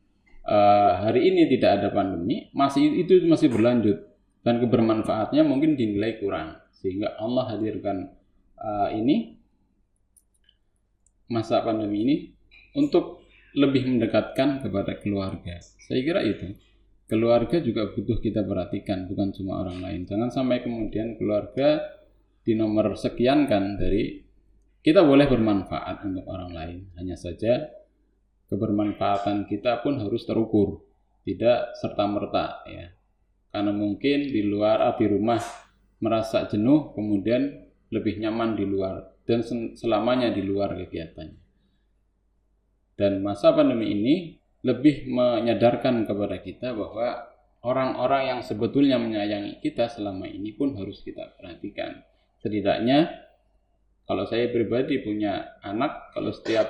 uh, 0.50 0.91
hari 0.97 1.29
ini 1.29 1.45
tidak 1.45 1.77
ada 1.77 1.88
pandemi 1.93 2.50
masih 2.51 3.05
itu 3.05 3.21
masih 3.29 3.53
berlanjut. 3.53 4.09
Dan 4.41 4.57
kebermanfaatnya 4.57 5.45
mungkin 5.45 5.77
dinilai 5.77 6.17
kurang. 6.17 6.57
Sehingga 6.73 7.13
Allah 7.21 7.53
hadirkan 7.53 8.09
uh, 8.57 8.89
ini 8.89 9.38
masa 11.29 11.61
pandemi 11.61 12.01
ini 12.03 12.15
untuk 12.75 13.21
lebih 13.55 13.88
mendekatkan 13.88 14.63
kepada 14.63 15.00
keluarga. 15.00 15.59
Saya 15.59 16.01
kira 16.01 16.23
itu 16.23 16.55
keluarga 17.11 17.59
juga 17.59 17.91
butuh 17.91 18.23
kita 18.23 18.47
perhatikan 18.47 19.03
bukan 19.11 19.35
cuma 19.35 19.59
orang 19.59 19.83
lain. 19.83 20.07
Jangan 20.07 20.31
sampai 20.31 20.63
kemudian 20.63 21.19
keluarga 21.19 21.83
di 22.47 22.55
nomor 22.55 22.95
sekian 22.95 23.51
kan 23.51 23.75
dari 23.75 24.23
kita 24.79 25.03
boleh 25.03 25.27
bermanfaat 25.27 26.07
untuk 26.07 26.23
orang 26.31 26.55
lain. 26.55 26.77
Hanya 26.95 27.19
saja 27.19 27.67
kebermanfaatan 28.47 29.43
kita 29.43 29.83
pun 29.83 29.99
harus 29.99 30.23
terukur 30.23 30.87
tidak 31.27 31.75
serta 31.75 32.07
merta 32.07 32.63
ya. 32.63 32.95
Karena 33.51 33.75
mungkin 33.75 34.31
di 34.31 34.47
luar 34.47 34.79
ah, 34.79 34.95
di 34.95 35.03
rumah 35.11 35.43
merasa 35.99 36.47
jenuh 36.47 36.95
kemudian 36.95 37.67
lebih 37.91 38.23
nyaman 38.23 38.55
di 38.55 38.63
luar 38.63 39.19
dan 39.27 39.43
selamanya 39.75 40.31
di 40.31 40.47
luar 40.47 40.79
kegiatannya. 40.79 41.43
Dan 42.95 43.19
masa 43.19 43.51
pandemi 43.51 43.91
ini 43.91 44.40
lebih 44.61 45.09
menyadarkan 45.09 46.05
kepada 46.05 46.37
kita 46.37 46.77
bahwa 46.77 47.31
orang-orang 47.65 48.37
yang 48.37 48.41
sebetulnya 48.45 49.01
menyayangi 49.01 49.61
kita 49.61 49.89
selama 49.89 50.29
ini 50.29 50.53
pun 50.53 50.77
harus 50.77 51.01
kita 51.01 51.33
perhatikan. 51.37 52.01
Setidaknya 52.41 53.09
kalau 54.05 54.25
saya 54.25 54.49
pribadi 54.49 55.01
punya 55.01 55.57
anak, 55.61 56.13
kalau 56.13 56.33
setiap 56.33 56.67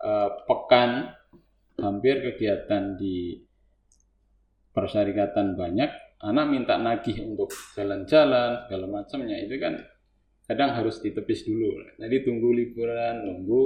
uh, 0.00 0.44
pekan 0.44 1.12
hampir 1.80 2.20
kegiatan 2.20 2.96
di 2.96 3.42
persyarikatan 4.72 5.56
banyak, 5.56 5.90
anak 6.24 6.46
minta 6.48 6.76
nagih 6.80 7.20
untuk 7.24 7.52
jalan-jalan 7.76 8.64
segala 8.64 8.86
macamnya 8.88 9.36
itu 9.40 9.56
kan 9.60 9.76
kadang 10.44 10.76
harus 10.76 11.00
ditepis 11.00 11.48
dulu. 11.48 11.80
Jadi 11.96 12.16
tunggu 12.24 12.52
liburan, 12.52 13.24
nunggu 13.24 13.62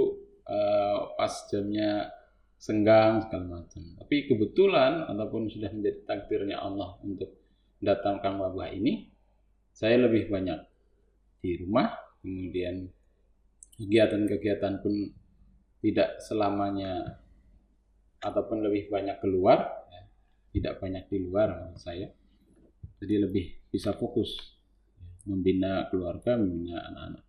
uh, 0.47 1.15
pas 1.19 1.35
jamnya 1.51 2.18
senggang 2.59 3.23
segala 3.25 3.63
macam. 3.63 3.83
Tapi 4.03 4.17
kebetulan 4.27 5.07
ataupun 5.07 5.47
sudah 5.47 5.71
menjadi 5.71 6.03
takdirnya 6.05 6.59
Allah 6.59 6.99
untuk 7.07 7.39
datangkan 7.79 8.35
wabah 8.43 8.75
ini, 8.75 9.07
saya 9.71 10.03
lebih 10.03 10.27
banyak 10.27 10.59
di 11.39 11.55
rumah, 11.63 11.95
kemudian 12.19 12.91
kegiatan-kegiatan 13.79 14.83
pun 14.83 14.95
tidak 15.79 16.19
selamanya 16.19 17.23
ataupun 18.19 18.67
lebih 18.67 18.91
banyak 18.91 19.23
keluar, 19.23 19.87
ya, 19.95 20.03
tidak 20.59 20.83
banyak 20.83 21.07
di 21.07 21.19
luar 21.23 21.79
saya. 21.79 22.11
Jadi 22.99 23.15
lebih 23.23 23.71
bisa 23.71 23.95
fokus 23.95 24.35
membina 25.23 25.87
keluarga, 25.87 26.35
membina 26.35 26.83
anak-anak. 26.91 27.28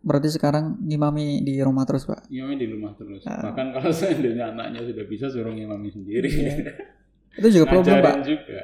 Berarti 0.00 0.32
sekarang 0.32 0.80
ngimami 0.80 1.44
di 1.44 1.60
rumah 1.60 1.84
terus, 1.84 2.08
Pak? 2.08 2.32
Ngimami 2.32 2.54
di 2.56 2.66
rumah 2.72 2.92
terus. 2.96 3.20
Uh. 3.28 3.52
Bahkan 3.52 3.66
kalau 3.76 3.90
seandainya 4.00 4.56
anaknya 4.56 4.80
sudah 4.88 5.04
bisa 5.04 5.28
suruh 5.28 5.52
ngimami 5.52 5.92
sendiri. 5.92 6.28
Iya. 6.28 6.54
Itu 7.38 7.48
juga 7.60 7.66
problem, 7.68 7.96
Pak. 8.00 8.14
juga. 8.24 8.60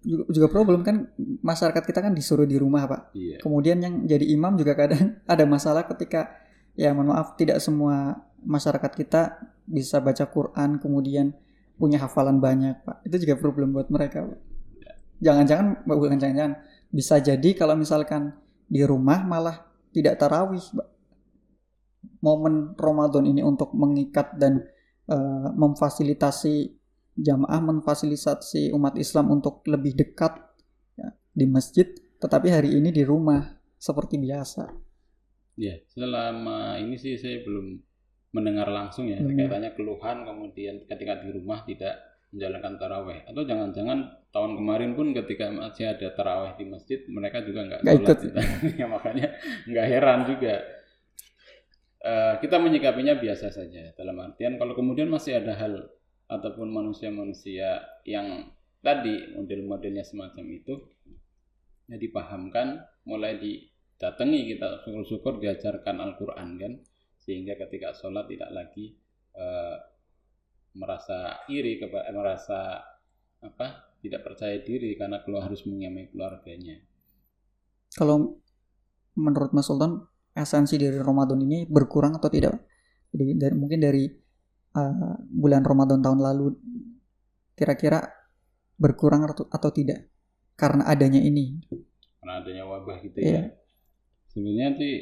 juga. 0.00 0.24
Juga 0.32 0.48
problem 0.50 0.80
kan 0.82 1.06
masyarakat 1.44 1.82
kita 1.84 2.00
kan 2.00 2.16
disuruh 2.16 2.48
di 2.48 2.56
rumah, 2.56 2.88
Pak. 2.88 3.12
Iya. 3.12 3.36
Kemudian 3.44 3.78
yang 3.84 3.94
jadi 4.08 4.24
imam 4.32 4.56
juga 4.56 4.72
kadang 4.72 5.20
ada 5.32 5.44
masalah 5.44 5.84
ketika 5.84 6.32
ya 6.72 6.96
mohon 6.96 7.12
maaf 7.12 7.36
tidak 7.36 7.60
semua 7.60 8.24
masyarakat 8.42 8.92
kita 8.96 9.44
bisa 9.68 10.00
baca 10.00 10.24
Quran 10.24 10.80
kemudian 10.80 11.36
punya 11.76 12.00
hafalan 12.00 12.40
banyak, 12.40 12.80
Pak. 12.80 13.04
Itu 13.04 13.28
juga 13.28 13.36
problem 13.36 13.76
buat 13.76 13.92
mereka, 13.92 14.24
Pak. 14.24 14.40
Iya. 14.80 14.92
Jangan-jangan, 15.20 15.66
bukan 15.84 16.16
jangan-jangan, 16.16 16.54
bisa 16.88 17.20
jadi 17.20 17.50
kalau 17.52 17.76
misalkan 17.76 18.32
di 18.64 18.80
rumah 18.88 19.20
malah 19.20 19.67
tidak 19.98 20.22
tarawih 20.22 20.62
momen 22.22 22.74
Ramadan 22.74 23.26
ini 23.26 23.42
untuk 23.42 23.74
mengikat 23.74 24.38
dan 24.38 24.62
uh, 25.10 25.50
memfasilitasi 25.54 26.78
jamaah 27.18 27.58
memfasilitasi 27.58 28.70
umat 28.74 28.94
Islam 28.94 29.34
untuk 29.34 29.66
lebih 29.66 29.98
dekat 29.98 30.38
ya, 30.94 31.08
di 31.34 31.46
masjid 31.50 31.86
tetapi 32.18 32.50
hari 32.50 32.70
ini 32.78 32.94
di 32.94 33.02
rumah 33.02 33.42
seperti 33.78 34.18
biasa 34.18 34.64
ya 35.58 35.74
selama 35.90 36.78
ini 36.78 36.94
sih 36.94 37.18
saya 37.18 37.42
belum 37.42 37.78
mendengar 38.34 38.70
langsung 38.70 39.10
ya 39.10 39.18
hmm. 39.18 39.34
kaitannya 39.34 39.72
keluhan 39.74 40.22
kemudian 40.22 40.86
ketika 40.86 41.18
di 41.26 41.34
rumah 41.34 41.66
tidak 41.66 41.98
menjalankan 42.32 42.76
taraweh. 42.76 43.24
Atau 43.24 43.48
jangan-jangan 43.48 44.28
tahun 44.28 44.52
kemarin 44.60 44.92
pun 44.92 45.16
ketika 45.16 45.48
masih 45.48 45.96
ada 45.96 46.08
taraweh 46.12 46.52
di 46.60 46.64
masjid 46.68 47.00
mereka 47.08 47.40
juga 47.44 47.64
nggak 47.64 47.80
ikut. 47.84 48.18
ya 48.80 48.86
makanya 48.86 49.36
nggak 49.64 49.86
heran 49.88 50.20
juga. 50.28 50.54
Uh, 51.98 52.38
kita 52.38 52.56
menyikapinya 52.60 53.18
biasa 53.18 53.50
saja. 53.50 53.90
Dalam 53.96 54.16
artian 54.22 54.60
kalau 54.60 54.76
kemudian 54.76 55.10
masih 55.10 55.40
ada 55.40 55.56
hal 55.56 55.88
ataupun 56.28 56.68
manusia-manusia 56.68 57.82
yang 58.04 58.52
tadi 58.84 59.34
model-modelnya 59.34 60.04
semacam 60.06 60.46
itu 60.54 60.74
ya 61.88 61.96
dipahamkan 61.96 62.84
mulai 63.08 63.40
didatangi 63.40 64.52
kita 64.54 64.84
syukur-syukur 64.84 65.40
diajarkan 65.40 65.96
Al-Quran 65.98 66.48
kan? 66.60 66.72
Sehingga 67.18 67.56
ketika 67.56 67.96
sholat 67.96 68.28
tidak 68.28 68.52
lagi 68.52 68.94
uh, 69.34 69.97
merasa 70.78 71.42
iri 71.50 71.82
kepada 71.82 72.06
eh, 72.06 72.14
merasa 72.14 72.58
apa 73.42 73.98
tidak 73.98 74.22
percaya 74.22 74.62
diri 74.62 74.94
karena 74.94 75.18
keluar 75.26 75.50
harus 75.50 75.66
menyamai 75.66 76.06
keluarganya. 76.14 76.78
Kalau 77.98 78.38
menurut 79.18 79.50
Mas 79.50 79.66
Sultan 79.66 80.06
esensi 80.30 80.78
dari 80.78 81.02
Ramadan 81.02 81.42
ini 81.42 81.66
berkurang 81.66 82.14
atau 82.14 82.30
tidak? 82.30 82.54
Jadi 83.10 83.34
dari, 83.34 83.54
mungkin 83.58 83.82
dari 83.82 84.06
uh, 84.78 85.18
bulan 85.26 85.66
Ramadan 85.66 85.98
tahun 85.98 86.20
lalu 86.22 86.46
kira-kira 87.58 88.06
berkurang 88.78 89.26
atau, 89.26 89.50
atau 89.50 89.70
tidak 89.74 90.06
karena 90.54 90.86
adanya 90.86 91.18
ini? 91.18 91.58
Karena 92.22 92.38
adanya 92.38 92.62
wabah 92.70 93.02
gitu 93.02 93.18
yeah. 93.18 93.50
ya. 93.50 93.58
Sebenarnya 94.30 94.78
sih 94.78 94.94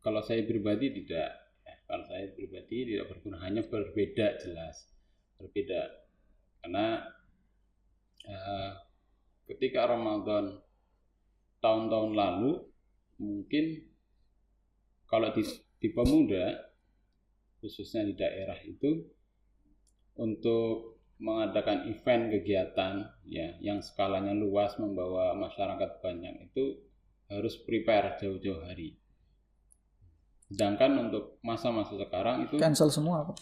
kalau 0.00 0.24
saya 0.24 0.48
pribadi 0.48 0.96
tidak, 1.04 1.28
eh, 1.68 1.76
kalau 1.84 2.08
saya 2.08 2.32
pribadi 2.32 2.88
tidak 2.88 3.12
berkurang 3.12 3.44
hanya 3.44 3.68
berbeda 3.68 4.40
jelas 4.40 4.88
berbeda 5.40 5.82
karena 6.60 7.00
uh, 8.28 8.70
ketika 9.48 9.88
Ramadan 9.88 10.60
tahun-tahun 11.64 12.12
lalu 12.12 12.52
mungkin 13.20 13.84
kalau 15.08 15.32
di, 15.34 15.42
di 15.80 15.88
pemuda 15.90 16.70
khususnya 17.60 18.06
di 18.06 18.14
daerah 18.16 18.56
itu 18.64 19.04
untuk 20.16 21.00
mengadakan 21.20 21.84
event 21.92 22.32
kegiatan 22.32 23.04
ya 23.28 23.52
yang 23.60 23.84
skalanya 23.84 24.32
luas 24.32 24.80
membawa 24.80 25.36
masyarakat 25.36 26.00
banyak 26.00 26.48
itu 26.48 26.80
harus 27.28 27.60
prepare 27.60 28.16
jauh-jauh 28.16 28.64
hari. 28.64 28.96
Sedangkan 30.48 30.96
untuk 30.98 31.38
masa-masa 31.44 31.94
sekarang 31.94 32.48
itu 32.48 32.58
cancel 32.58 32.90
semua 32.90 33.22
Pak 33.22 33.38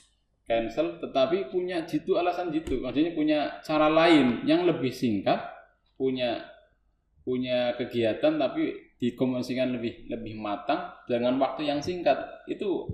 cancel 0.49 0.97
tetapi 0.97 1.53
punya 1.53 1.85
jitu 1.85 2.17
alasan 2.17 2.49
jitu. 2.49 2.81
Maksudnya 2.81 3.13
punya 3.13 3.61
cara 3.61 3.93
lain 3.93 4.49
yang 4.49 4.65
lebih 4.65 4.89
singkat 4.89 5.37
punya 6.01 6.41
punya 7.21 7.77
kegiatan 7.77 8.41
tapi 8.41 8.73
dikomunikasikan 8.97 9.77
lebih 9.77 10.09
lebih 10.09 10.41
matang 10.41 10.97
dengan 11.05 11.37
waktu 11.37 11.69
yang 11.69 11.85
singkat. 11.85 12.17
Itu 12.49 12.89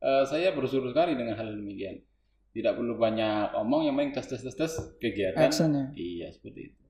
uh, 0.00 0.24
saya 0.24 0.56
bersyukur 0.56 0.88
sekali 0.90 1.12
dengan 1.12 1.36
hal 1.36 1.52
demikian. 1.52 2.00
Tidak 2.56 2.72
perlu 2.74 2.96
banyak 2.96 3.52
omong 3.54 3.86
yang 3.86 3.94
penting 3.94 4.16
tes 4.16 4.26
tes 4.26 4.40
tes 4.40 4.56
tes 4.56 4.72
kegiatan. 4.98 5.36
Action, 5.36 5.68
ya? 5.76 5.84
iya 5.94 6.28
seperti 6.32 6.72
itu. 6.72 6.82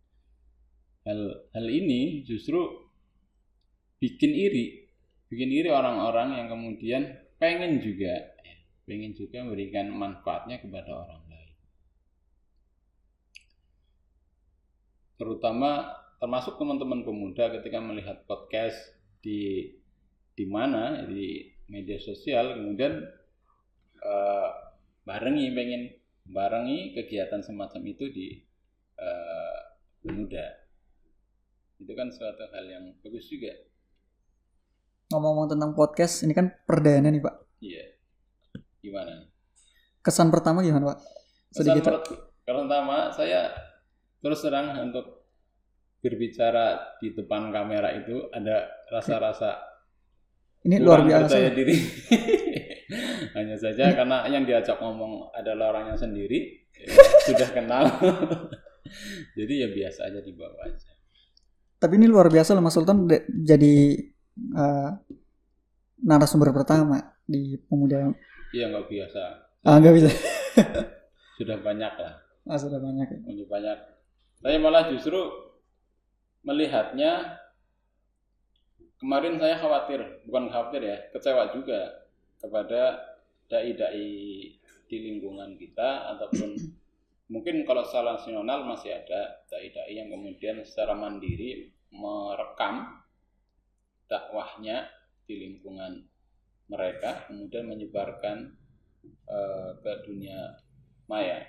Hal 1.02 1.20
hal 1.50 1.66
ini 1.66 2.22
justru 2.22 2.62
bikin 3.98 4.32
iri. 4.32 4.86
Bikin 5.28 5.50
iri 5.50 5.68
orang-orang 5.68 6.40
yang 6.40 6.46
kemudian 6.48 7.02
pengen 7.36 7.82
juga 7.84 8.38
ingin 8.88 9.12
juga 9.12 9.44
memberikan 9.44 9.92
manfaatnya 9.92 10.58
kepada 10.64 10.90
orang 10.90 11.22
lain. 11.28 11.52
Terutama 15.20 15.92
termasuk 16.18 16.56
teman-teman 16.56 17.04
pemuda 17.04 17.52
ketika 17.58 17.78
melihat 17.78 18.24
podcast 18.24 18.78
di 19.20 19.70
di 20.34 20.46
mana 20.46 21.04
di 21.04 21.52
media 21.68 21.98
sosial 21.98 22.54
kemudian 22.54 23.02
uh, 24.00 24.50
barengi 25.02 25.46
pengen 25.52 25.82
barengi 26.28 26.94
kegiatan 26.96 27.42
semacam 27.44 27.82
itu 27.84 28.04
di 28.08 28.28
uh, 28.96 29.58
pemuda. 30.00 30.46
Itu 31.78 31.92
kan 31.94 32.10
suatu 32.10 32.46
hal 32.54 32.64
yang 32.66 32.84
bagus 33.02 33.26
juga. 33.28 33.52
Ngomong-ngomong 35.12 35.56
tentang 35.56 35.72
podcast 35.76 36.22
ini 36.26 36.32
kan 36.32 36.52
perdana 36.66 37.08
nih 37.10 37.22
pak. 37.22 37.36
Iya 37.58 37.97
Gimana? 38.78 39.26
kesan 39.98 40.30
pertama 40.30 40.62
gimana 40.62 40.94
pak 40.94 40.98
sedikit 41.50 41.82
Pesan 41.84 41.94
per- 42.00 42.30
pertama 42.44 43.10
saya 43.10 43.50
terus 44.18 44.40
terang 44.40 44.72
untuk 44.80 45.26
berbicara 45.98 46.96
di 46.96 47.12
depan 47.12 47.50
kamera 47.50 47.90
itu 47.92 48.30
ada 48.30 48.70
rasa-rasa 48.88 49.58
ini 50.62 50.78
luar 50.78 51.02
biasa 51.02 51.26
percaya 51.28 51.50
diri. 51.50 51.74
Hanya 53.36 53.54
saja 53.54 53.94
karena 53.94 54.26
yang 54.26 54.42
diajak 54.42 54.78
ngomong 54.78 55.30
adalah 55.30 55.70
orangnya 55.70 55.94
sendiri, 55.94 56.66
ya, 56.74 56.88
sudah 57.30 57.48
kenal. 57.52 57.84
Jadi 59.38 59.54
ya 59.60 59.68
biasa 59.68 60.08
aja 60.08 60.18
dibawa 60.18 60.56
aja. 60.64 60.88
tapi 61.76 61.94
ini 61.94 62.10
luar 62.10 62.26
biasa 62.26 62.56
loh 62.56 62.64
Mas 62.64 62.74
Sultan 62.74 63.06
jadi 63.28 63.74
eh, 64.34 64.90
narasumber 66.00 66.50
pertama 66.50 66.98
di 67.22 67.54
pemuda 67.54 68.08
Iya 68.54 68.64
nggak 68.72 68.86
biasa. 68.88 69.22
ah 69.66 69.76
nggak 69.76 69.94
bisa 69.98 70.10
Sudah 71.38 71.58
banyak 71.62 71.92
lah. 72.00 72.14
ah, 72.48 72.58
sudah 72.58 72.80
banyak 72.82 73.06
ya. 73.06 73.18
Lebih 73.30 73.46
banyak. 73.46 73.78
Saya 74.42 74.56
malah 74.58 74.90
justru 74.90 75.18
melihatnya 76.42 77.38
kemarin 78.98 79.38
saya 79.38 79.54
khawatir, 79.60 80.00
bukan 80.26 80.50
khawatir 80.50 80.82
ya, 80.82 80.96
kecewa 81.14 81.54
juga 81.54 82.08
kepada 82.42 83.14
dai-dai 83.46 84.08
di 84.88 84.96
lingkungan 84.98 85.54
kita 85.60 86.16
ataupun 86.16 86.56
mungkin 87.32 87.62
kalau 87.68 87.84
secara 87.86 88.16
nasional 88.18 88.64
masih 88.66 88.96
ada 88.98 89.44
dai-dai 89.46 89.94
yang 89.94 90.08
kemudian 90.10 90.64
secara 90.64 90.96
mandiri 90.96 91.70
merekam 91.94 92.98
dakwahnya 94.08 94.88
di 95.28 95.34
lingkungan 95.36 96.07
mereka 96.68 97.26
kemudian 97.26 97.66
menyebarkan 97.68 98.54
eh, 99.28 99.70
ke 99.80 99.92
dunia 100.04 100.60
maya. 101.08 101.44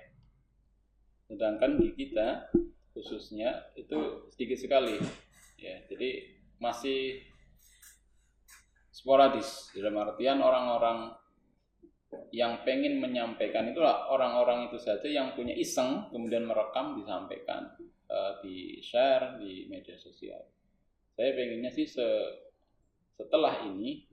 Sedangkan 1.28 1.78
di 1.78 1.94
kita 1.94 2.50
khususnya 2.96 3.70
itu 3.78 4.26
sedikit 4.34 4.58
sekali. 4.58 4.98
Ya 5.60 5.84
jadi 5.92 6.40
masih 6.58 7.24
sporadis. 8.90 9.72
Dalam 9.76 10.00
artian 10.00 10.40
orang-orang 10.40 11.14
yang 12.34 12.66
pengen 12.66 12.98
menyampaikan 12.98 13.70
itulah 13.70 14.10
orang-orang 14.10 14.66
itu 14.72 14.82
saja 14.82 15.06
yang 15.06 15.38
punya 15.38 15.54
iseng 15.54 16.10
kemudian 16.10 16.48
merekam 16.48 16.98
disampaikan 16.98 17.70
eh, 18.10 18.34
di 18.42 18.80
share 18.82 19.38
di 19.38 19.70
media 19.70 20.00
sosial. 20.00 20.42
Saya 21.14 21.36
pengennya 21.36 21.70
sih 21.70 21.86
se- 21.86 22.48
setelah 23.20 23.68
ini 23.68 24.09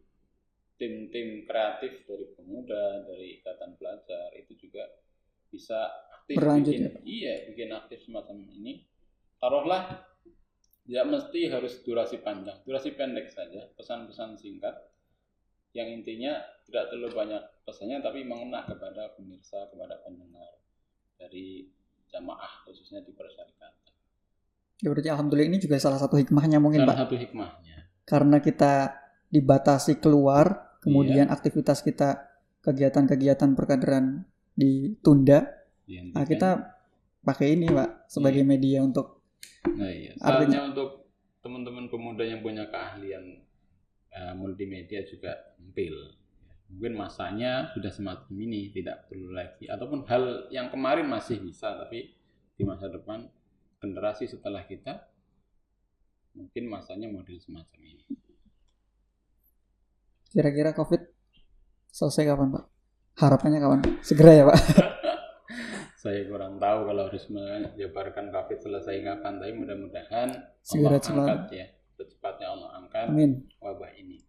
tim-tim 0.76 1.48
kreatif 1.48 2.04
dari 2.04 2.26
pemuda 2.36 3.04
dari 3.08 3.40
ikatan 3.40 3.80
pelajar 3.80 4.32
itu 4.36 4.68
juga 4.68 4.84
bisa 5.48 5.88
aktif 6.12 6.36
Berlanjut 6.36 6.72
bikin, 6.72 6.84
ya, 6.84 6.92
iya 7.04 7.34
bikin 7.48 7.70
aktif 7.72 8.04
semacam 8.04 8.36
ini. 8.52 8.84
Taruhlah 9.40 9.82
tidak 10.86 11.06
mesti 11.10 11.40
harus 11.50 11.82
durasi 11.82 12.22
panjang 12.22 12.62
durasi 12.62 12.94
pendek 12.94 13.32
saja 13.32 13.66
pesan-pesan 13.74 14.36
singkat. 14.38 14.74
Yang 15.76 16.00
intinya 16.02 16.40
tidak 16.64 16.88
terlalu 16.88 17.12
banyak 17.12 17.42
pesannya 17.68 18.00
tapi 18.00 18.24
mengena 18.24 18.64
kepada 18.64 19.12
pemirsa 19.12 19.68
kepada 19.68 20.00
pendengar 20.00 20.56
dari 21.20 21.68
jamaah 22.08 22.64
khususnya 22.64 23.04
di 23.04 23.12
persyarikatan. 23.12 23.92
Ya 24.80 24.92
berarti 24.92 25.08
alhamdulillah 25.08 25.48
ini 25.48 25.58
juga 25.60 25.80
salah 25.80 25.96
satu 25.96 26.20
hikmahnya 26.20 26.60
mungkin 26.60 26.84
salah 26.84 26.96
pak? 26.96 27.00
satu 27.08 27.16
hikmahnya. 27.16 27.76
Karena 28.04 28.36
kita 28.44 28.92
dibatasi 29.32 29.98
keluar 29.98 30.65
kemudian 30.86 31.26
Iya. 31.26 31.34
aktivitas 31.34 31.82
kita 31.82 32.30
kegiatan-kegiatan 32.62 33.52
perkaderan 33.52 34.22
ditunda 34.54 35.50
dihentikan. 35.82 36.14
nah 36.14 36.24
kita 36.24 36.50
pakai 37.20 37.58
ini 37.58 37.66
pak 37.66 38.06
sebagai 38.06 38.46
media 38.46 38.80
untuk 38.80 39.18
Nah 39.66 39.90
iya, 39.90 40.14
Artinya- 40.22 40.70
untuk 40.70 41.10
teman-teman 41.42 41.90
pemuda 41.90 42.22
yang 42.22 42.38
punya 42.38 42.70
keahlian 42.70 43.42
eh, 44.08 44.32
multimedia 44.32 45.02
juga 45.02 45.34
tampil. 45.58 45.92
Mungkin 46.66 46.94
masanya 46.94 47.68
sudah 47.70 47.90
semacam 47.90 48.32
ini, 48.32 48.70
tidak 48.70 49.06
perlu 49.06 49.30
lagi. 49.30 49.66
Ataupun 49.66 50.06
hal 50.06 50.48
yang 50.48 50.70
kemarin 50.70 51.04
masih 51.04 51.38
bisa, 51.38 51.76
tapi 51.76 52.14
di 52.54 52.62
masa 52.64 52.88
depan 52.88 53.26
generasi 53.76 54.24
setelah 54.24 54.64
kita 54.64 55.04
mungkin 56.32 56.64
masanya 56.66 57.06
model 57.06 57.36
semacam 57.36 57.80
ini. 57.82 58.04
Kira-kira 60.30 60.70
covid 60.72 61.02
selesai 61.90 62.24
kapan 62.28 62.48
pak 62.52 62.64
harapannya 63.16 63.58
kapan 63.58 63.80
segera 64.00 64.32
ya 64.32 64.44
pak 64.48 64.58
Saya 65.96 66.22
kurang 66.30 66.62
tahu 66.62 66.86
kalau 66.86 67.10
harus 67.10 67.26
menjabarkan 67.26 68.30
COVID 68.30 68.62
selesai 68.62 69.02
kapan, 69.02 69.42
tapi 69.42 69.52
mudah-mudahan 69.58 70.28
Segera 70.62 71.02
Allah 71.02 71.02
cepat. 71.02 71.18
angkat 71.26 71.42
ya, 71.50 71.66
secepatnya 71.98 72.46
Allah 72.46 72.68
angkat. 72.78 73.06
amin 73.10 73.32
wabah 73.58 73.90
ini. 73.98 74.22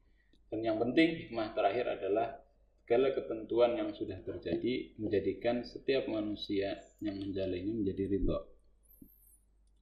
Dan 0.50 0.66
yang 0.66 0.82
penting 0.82 1.30
hikmah 1.30 1.54
terakhir 1.54 1.86
adalah 1.86 2.42
segala 2.82 3.14
ketentuan 3.14 3.78
yang 3.78 3.94
sudah 3.94 4.18
terjadi 4.26 4.98
menjadikan 4.98 5.62
setiap 5.62 6.10
manusia 6.10 6.82
yang 6.98 7.22
menjalani 7.22 7.70
menjadi 7.70 8.10
ridho. 8.10 8.40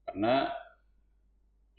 Karena 0.04 0.52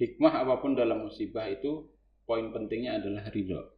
hikmah 0.00 0.32
apa 0.32 0.64
pun 0.64 0.72
dalam 0.72 1.04
musibah 1.04 1.44
itu 1.44 1.92
poin 2.24 2.56
pentingnya 2.56 3.04
adalah 3.04 3.28
ridho. 3.28 3.75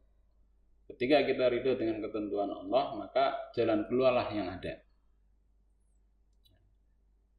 Ketika 0.88 1.20
kita 1.28 1.52
ridho 1.52 1.76
dengan 1.76 2.00
ketentuan 2.00 2.48
Allah, 2.48 2.96
maka 2.96 3.52
jalan 3.52 3.84
keluarlah 3.84 4.28
yang 4.32 4.48
ada. 4.48 4.80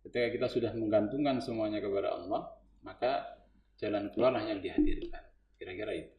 Ketika 0.05 0.27
kita 0.29 0.47
sudah 0.47 0.71
menggantungkan 0.77 1.41
semuanya 1.41 1.81
kepada 1.81 2.13
Allah, 2.13 2.55
maka 2.85 3.41
jalan 3.81 4.13
keluarlah 4.13 4.45
yang 4.45 4.61
dihadirkan. 4.61 5.23
Kira-kira 5.57 5.91
itu. 5.97 6.13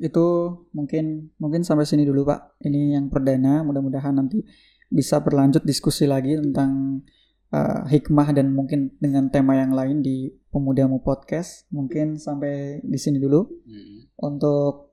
itu 0.00 0.28
mungkin 0.72 1.28
mungkin 1.36 1.60
sampai 1.60 1.84
sini 1.84 2.08
dulu 2.08 2.24
pak 2.24 2.56
ini 2.64 2.96
yang 2.96 3.12
perdana 3.12 3.60
mudah-mudahan 3.60 4.16
nanti 4.16 4.40
bisa 4.88 5.20
berlanjut 5.20 5.60
diskusi 5.60 6.08
lagi 6.08 6.40
tentang 6.40 7.04
uh, 7.52 7.84
hikmah 7.84 8.32
dan 8.32 8.50
mungkin 8.56 8.96
dengan 8.96 9.28
tema 9.28 9.60
yang 9.60 9.76
lain 9.76 10.00
di 10.00 10.32
pemudamu 10.48 11.04
podcast 11.04 11.68
mungkin 11.68 12.16
sampai 12.16 12.80
di 12.80 12.98
sini 12.98 13.20
dulu 13.20 13.44
Mm-mm. 13.44 14.16
untuk 14.24 14.89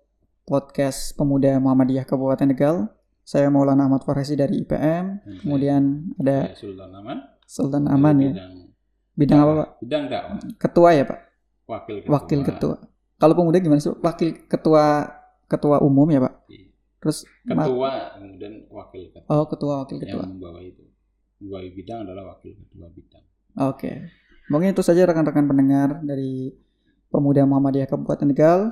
podcast 0.48 1.12
pemuda 1.14 1.60
Muhammadiyah 1.60 2.08
Kabupaten 2.08 2.48
Tegal 2.48 2.88
saya 3.22 3.52
Maulana 3.52 3.84
Ahmad 3.84 4.00
Farhasi 4.02 4.34
dari 4.34 4.64
IPM 4.64 5.20
Dan 5.20 5.36
kemudian 5.44 5.84
ada 6.16 6.48
saya 6.48 6.56
Sultan 6.56 6.92
Aman. 6.96 7.18
Sultan 7.44 7.84
Aman 7.86 8.16
ya 8.18 8.32
Bidang, 8.32 8.54
bidang 9.12 9.40
apa 9.44 9.52
pak 9.54 9.70
bidang 9.84 10.04
dakwah. 10.08 10.38
ketua 10.56 10.90
ya 10.96 11.04
pak 11.04 11.20
Wakil 11.68 11.96
ketua. 12.00 12.12
wakil 12.16 12.40
ketua 12.42 12.76
kalau 13.18 13.34
pemuda 13.36 13.58
gimana 13.60 13.84
sih 13.84 13.92
wakil 13.92 14.30
ketua 14.48 14.84
ketua 15.46 15.84
umum 15.84 16.08
ya 16.08 16.24
pak 16.24 16.34
Iya. 16.48 16.72
terus 16.98 17.28
Ketua, 17.44 17.92
kemudian 18.16 18.54
wakil 18.70 19.04
ketua. 19.12 19.28
oh 19.28 19.46
ketua 19.46 19.74
wakil 19.84 19.98
ketua 20.00 20.24
Yang 20.24 20.32
membawa 20.32 20.60
itu. 20.62 20.84
Membawa 21.38 21.60
bidang 21.70 22.00
adalah 22.02 22.24
wakil 22.32 22.52
ketua 22.56 22.88
bidang. 22.90 23.24
Oke. 23.60 23.92
Mungkin 24.48 24.72
itu 24.72 24.80
saja 24.80 25.04
rekan-rekan 25.04 25.44
pendengar 25.46 26.00
dari 26.02 26.56
Pemuda 27.08 27.44
Muhammadiyah 27.44 27.86
Kabupaten 27.86 28.32
Tegal. 28.32 28.72